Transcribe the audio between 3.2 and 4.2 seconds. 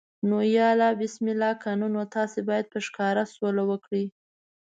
سوله وکړئ.